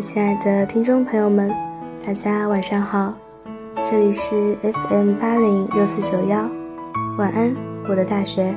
[0.00, 1.54] 亲爱的听众朋友们，
[2.02, 3.12] 大家晚上好，
[3.84, 6.48] 这里是 FM 八零六四九幺，
[7.18, 7.54] 晚安，
[7.88, 8.54] 我的大学，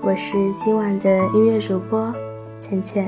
[0.00, 2.12] 我是今晚的音乐主播
[2.58, 3.06] 浅浅。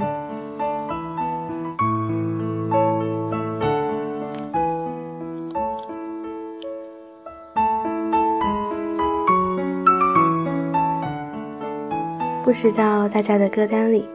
[12.44, 14.06] 不知道大家的歌单里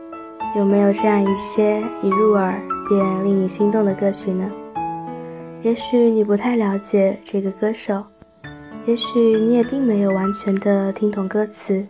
[0.55, 2.61] 有没有这样一些一入耳。
[2.89, 4.51] 便令你心动的歌曲呢？
[5.61, 8.03] 也许你不太了解这个歌手，
[8.85, 11.85] 也许你也并没有完全的听懂歌词，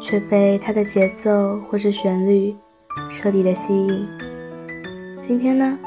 [0.00, 2.56] 却被他的节奏或是旋律
[3.10, 4.08] 彻底的吸引。
[5.20, 5.78] 今天呢，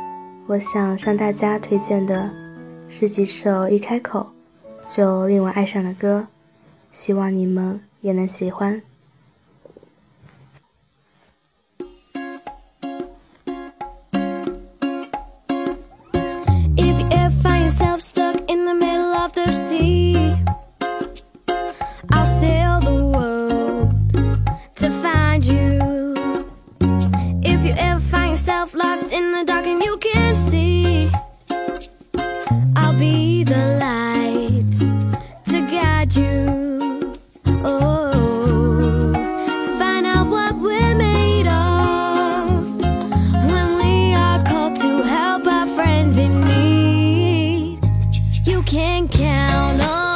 [0.45, 2.29] 我想向大家推荐的
[2.87, 4.27] 是几首一开口
[4.87, 6.27] 就令我爱上的歌，
[6.91, 8.79] 希望你们也能喜欢。
[29.15, 31.09] in the dark and you can't see.
[32.75, 34.75] I'll be the light
[35.51, 37.13] to guide you.
[37.63, 39.13] Oh,
[39.79, 42.75] find out what we're made of
[43.51, 47.79] When we are called to help our friends in need.
[48.43, 50.14] You can count on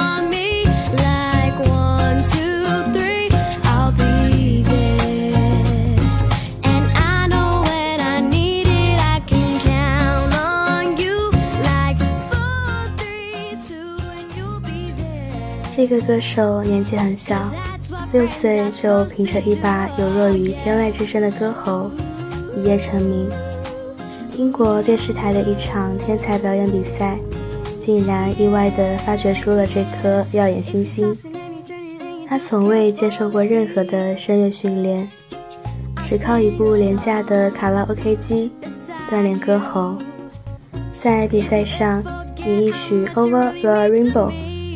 [15.80, 17.50] 这个歌手年纪很小，
[18.12, 21.90] 六岁就凭着一把有若于天籁之声的歌喉
[22.54, 23.30] 一夜成名。
[24.38, 27.17] 英国电视台的一场天才表演比赛，
[27.80, 31.16] 竟然意外地发掘出了这颗耀眼新星。
[32.28, 35.08] 他从未接受过任何的声乐训练，
[36.04, 38.52] 只靠一部廉价的卡拉 OK 机
[39.10, 39.96] 锻炼歌喉。
[40.92, 42.04] 在比赛上，
[42.36, 44.30] 以一曲《Over the Rainbow》。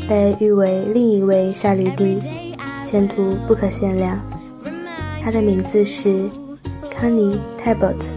[0.08, 2.20] 被誉为另一位夏绿蒂，
[2.84, 4.20] 前途不可限量。
[5.22, 6.30] 他的名字是
[6.92, 8.08] 康妮·泰伯特。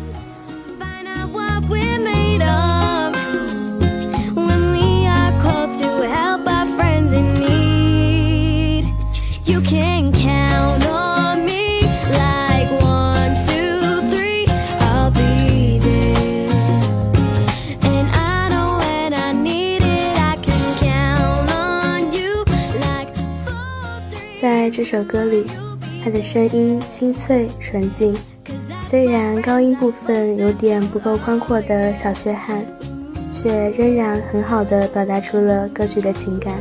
[24.76, 25.46] 这首歌里，
[26.04, 28.14] 他的声音清脆纯净，
[28.82, 32.62] 虽然高音部分有点不够宽阔的小缺憾，
[33.32, 36.52] 却仍然很好的表达出了歌曲的情感。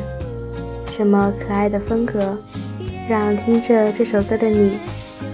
[0.97, 2.37] 这么可爱的风格，
[3.09, 4.77] 让听着这首歌的你，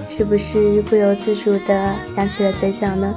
[0.09, 3.13] 是不是不由自主的扬起了嘴角呢？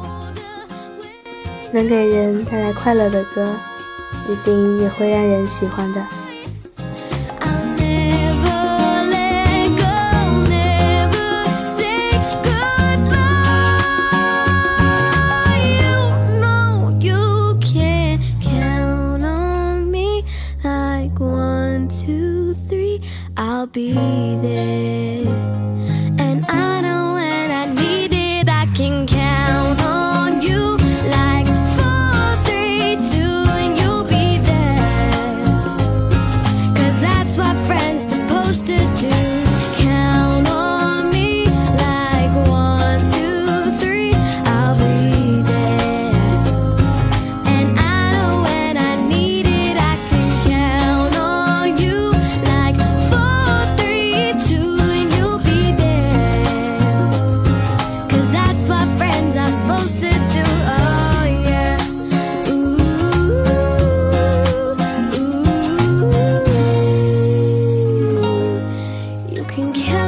[1.73, 3.51] 能给人带来快乐的歌，
[4.29, 6.05] 一定也会让人喜欢的。
[22.03, 23.01] two, three,
[23.37, 25.74] I'll be there.
[69.55, 70.04] can kill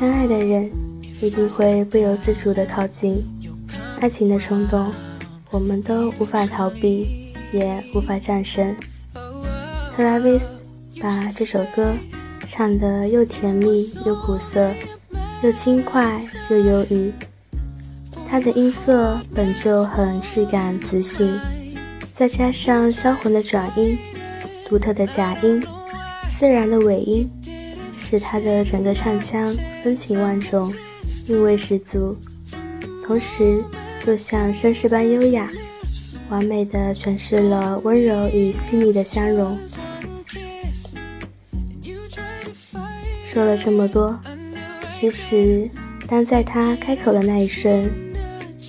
[0.00, 0.70] 相爱的人
[1.20, 3.22] 一定会不由自主地靠近。
[4.00, 4.90] 爱情的冲动，
[5.50, 8.74] 我们都无法逃避，也无法战胜。
[9.94, 10.46] 特拉维斯
[11.02, 11.92] 把这首歌
[12.48, 14.70] 唱得又甜蜜又苦涩，
[15.42, 16.18] 又轻快
[16.48, 17.12] 又忧郁。
[18.26, 21.30] 他的音色本就很质感磁性，
[22.10, 23.98] 再加上销魂的转音、
[24.66, 25.62] 独特的假音、
[26.32, 27.30] 自然的尾音。
[28.10, 29.46] 使他的整个唱腔
[29.84, 30.74] 风情万种，
[31.28, 32.16] 韵味十足，
[33.06, 33.62] 同时
[34.04, 35.48] 又像绅士般优雅，
[36.28, 39.56] 完美的诠释了温柔与细腻的相融。
[43.32, 44.18] 说了这么多，
[44.92, 45.70] 其实
[46.08, 47.88] 当在他开口的那一瞬，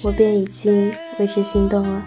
[0.04, 2.06] 我便已经为之心动了。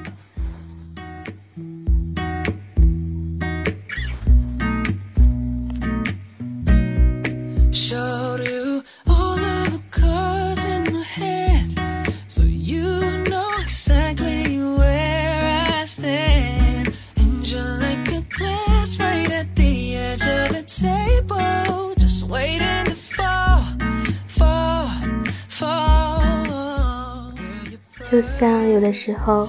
[28.14, 29.48] 就像有的时候，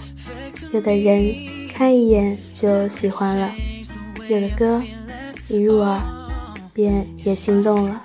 [0.72, 1.36] 有的人
[1.72, 3.52] 看一眼就喜欢了，
[4.28, 4.82] 有的歌
[5.48, 6.02] 一入耳
[6.74, 8.02] 便也心动了。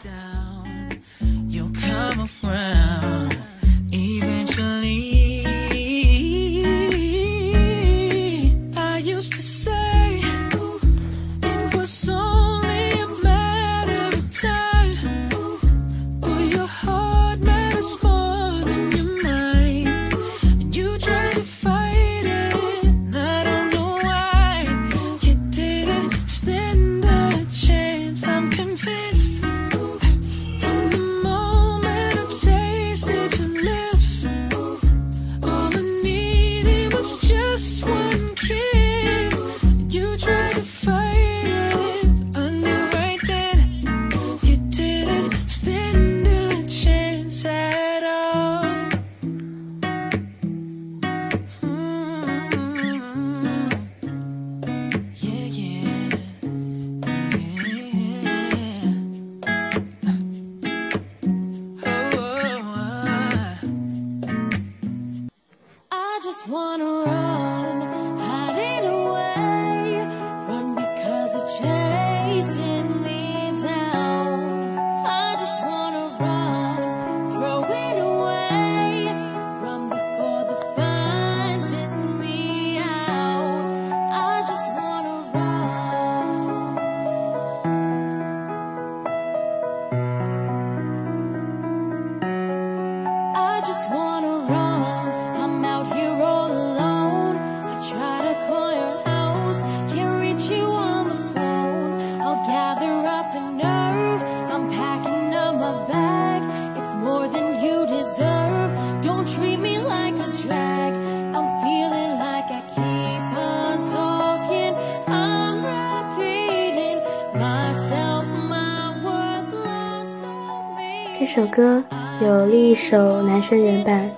[121.33, 121.81] 首歌
[122.21, 124.11] 有另一首男生原版，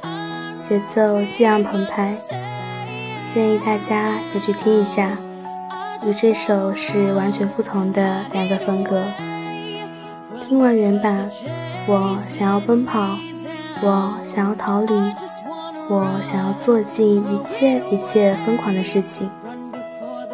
[0.59, 2.17] 节奏激昂澎湃，
[3.35, 5.11] 建议大家也去听一下，
[6.07, 9.05] 与这首是完全不同的两个风格。
[10.41, 11.29] 听完原版，
[11.87, 13.15] 我想要奔跑，
[13.83, 14.95] 我想要逃离，
[15.91, 19.29] 我想要做尽一切一切疯狂的事情，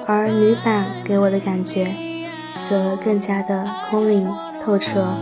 [0.06, 1.92] 而女版给我的感觉，
[2.68, 4.28] 则更加的空灵
[4.64, 5.12] 透彻。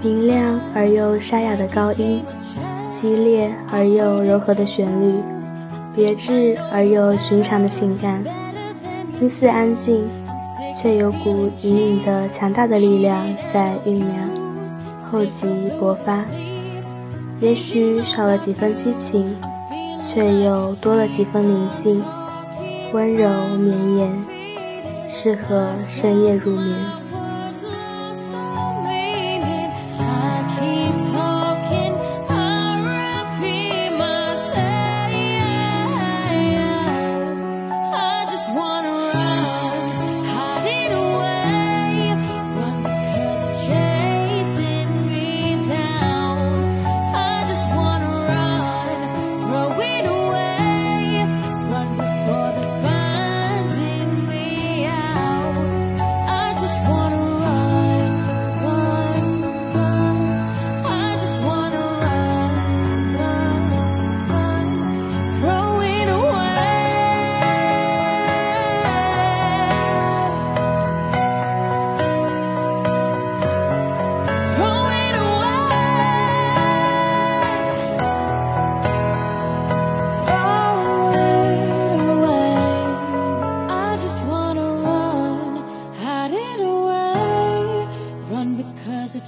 [0.00, 2.22] 明亮而又沙哑的高音，
[2.88, 5.20] 激烈而又柔和的旋律，
[5.94, 8.22] 别致而又寻常的情感，
[9.18, 10.04] 听似安静，
[10.80, 14.08] 却有股隐隐的强大的力量在酝酿，
[15.10, 15.48] 厚积
[15.80, 16.24] 薄发。
[17.40, 19.34] 也许少了几分激情，
[20.08, 22.04] 却又多了几分宁静，
[22.92, 24.24] 温柔绵延，
[25.08, 26.76] 适合深夜入眠。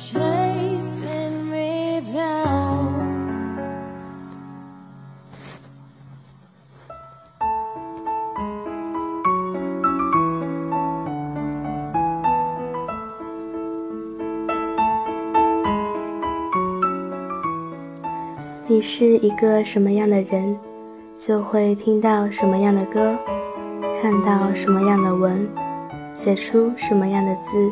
[0.01, 2.89] chasing me down.
[18.67, 20.59] 你是一个什么样的人？
[21.15, 23.15] 就会听到什么样的歌？
[24.01, 25.47] 看到什么样的文？
[26.15, 27.71] 写出什么样的字？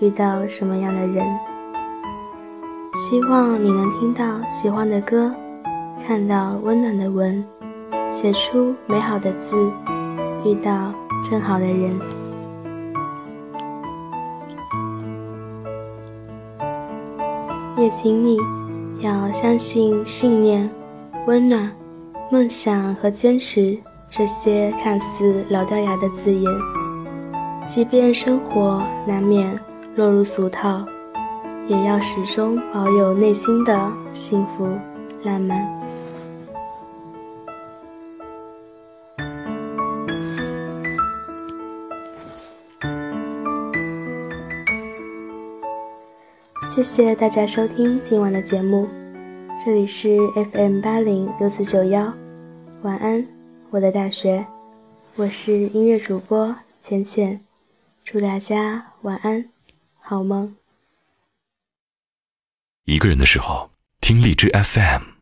[0.00, 1.26] 遇到什么样的人？
[3.00, 5.32] 希望你能听到喜欢的歌，
[6.04, 7.44] 看到温暖的文，
[8.10, 9.70] 写出美好的字，
[10.44, 10.92] 遇到
[11.30, 11.96] 正好的人。
[17.76, 18.36] 也请你。
[19.00, 20.68] 要相信信念、
[21.28, 21.70] 温暖、
[22.32, 23.78] 梦想和坚持
[24.10, 26.44] 这些看似老掉牙的字眼，
[27.64, 29.56] 即便生活难免
[29.94, 30.84] 落入俗套，
[31.68, 34.66] 也要始终保有内心的幸福、
[35.22, 35.78] 浪漫。
[46.66, 48.88] 谢谢大家收听今晚的节目，
[49.62, 50.16] 这里是
[50.52, 52.10] FM 八零六四九幺，
[52.80, 53.26] 晚安，
[53.68, 54.46] 我的大学，
[55.16, 57.40] 我是音乐主播浅浅，
[58.04, 59.50] 祝大家晚安，
[59.98, 60.57] 好梦。
[62.88, 65.17] 一个人的时候，听荔枝 FM。